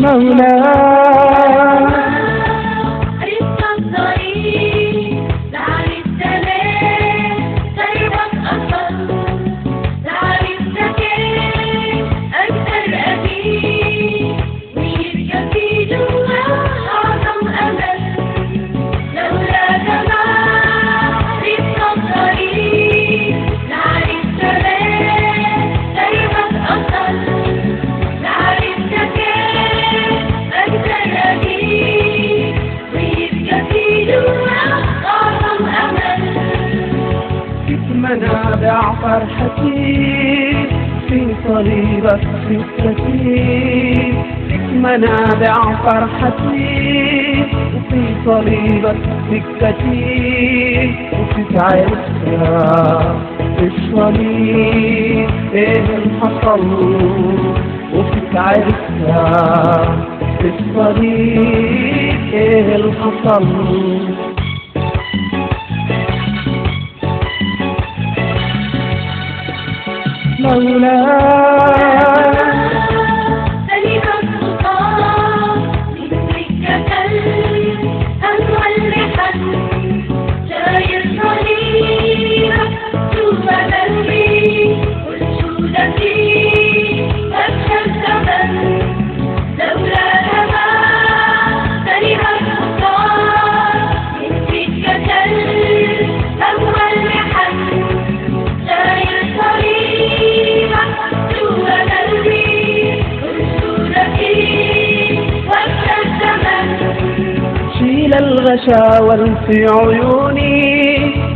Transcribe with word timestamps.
مولاي 0.00 1.56
منابع 38.91 39.01
فرحتي 39.01 40.53
في 41.09 41.27
صليبك 41.47 42.21
فكرتي 42.49 44.13
منابع 44.73 45.53
فرحتي 45.83 47.43
وفي 47.75 48.01
صليبك 48.25 48.97
وفي 51.13 51.43
عرسها 51.59 53.15
في 53.57 53.65
الصليب. 53.67 55.29
إيه 55.53 55.83
اللي 55.83 56.11
حصل 56.21 56.63
عرسها 58.35 59.25
في 60.39 60.47
الصليب. 60.59 62.15
إيه 62.33 62.75
اللي 62.75 62.91
حصل 62.93 63.45
مولاي 70.40 71.49
شيل 108.11 108.23
الغشاوة 108.23 109.35
في 109.47 109.65
عيوني 109.65 110.81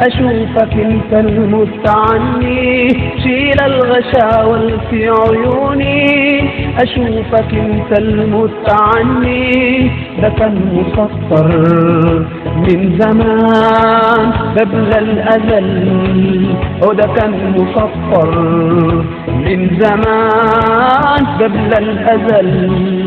أشوفك 0.00 0.72
انت 0.72 1.12
المستعني. 1.12 2.88
شيل 3.22 3.60
الغشاوة 3.66 4.78
في 4.90 5.10
عيوني 5.10 6.06
أشوفك 6.82 7.54
انت 7.54 7.98
المستعني. 7.98 9.90
ده 10.22 10.28
كان 10.28 10.54
مسطر 10.72 11.48
من 12.56 12.98
زمان 13.00 14.32
قبل 14.58 14.90
الأزل 14.98 16.46
وده 16.88 17.06
كان 17.16 17.54
مسطر 17.56 18.30
من 19.28 19.70
زمان. 19.80 21.26
قبل 21.40 21.70
الأزل 21.78 23.01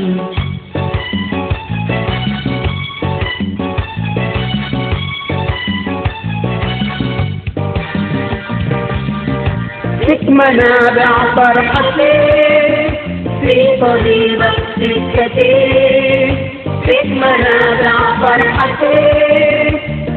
فيك 10.07 10.23
منابع 10.29 11.35
فرحتي 11.35 12.13
في 13.41 13.77
صليبك 13.81 14.55
سكتي 14.75 16.37
فيك 16.85 17.05
منابع 17.05 17.97
فرحتي 18.21 18.97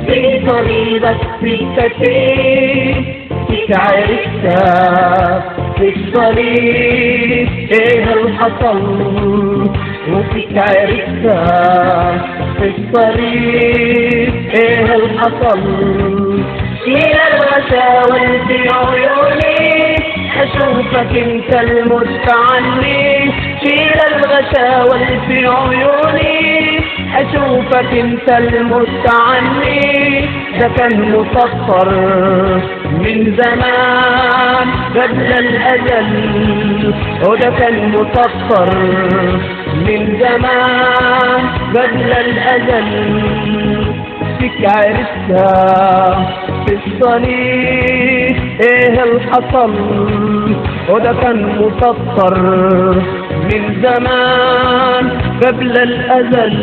في 0.06 0.40
صليبك 0.48 1.16
سكتي 1.76 2.94
فيك 3.48 3.70
عرفتها 3.76 5.54
في 5.78 5.86
الصليب. 5.96 7.48
إيه 7.72 8.04
اللي 8.12 8.38
وفيك 10.12 10.56
عرفتها 10.56 11.44
في 12.58 12.66
الصليب. 12.78 14.32
إيه 14.54 14.94
اللي 14.94 15.18
حصل 15.18 15.60
شيل 16.84 17.18
الغشاوة 17.32 18.46
في 18.48 18.58
عيوني 18.68 19.17
أشوفك 20.48 21.16
انت 21.18 21.54
المستعني 21.54 23.32
شيل 23.62 23.98
الغشاوة 24.12 24.98
في 25.28 25.46
عيوني. 25.46 26.78
أشوفك 27.16 27.92
انت 27.98 28.28
المستعني 28.30 29.80
ده 30.60 30.68
كان 30.68 31.12
مسطر 31.12 31.88
من 33.04 33.36
زمان. 33.42 34.68
قبل 34.96 35.32
الأجل 35.32 36.12
وده 37.26 37.50
كان 37.50 37.88
مسطر 37.88 38.68
من 39.86 40.18
زمان. 40.20 41.40
قبل 41.76 42.12
الأجل 42.12 42.88
فيك 44.38 44.60
عرفتها 44.64 46.32
في 46.66 46.72
الصليب. 46.86 47.97
إيه 48.60 49.02
اللي 49.02 49.20
حصل 49.20 49.74
وده 50.90 51.12
كان 51.12 51.58
مسطر 51.58 52.38
من 53.44 53.82
زمان 53.82 55.10
قبل 55.46 55.70
الأزل. 55.78 56.54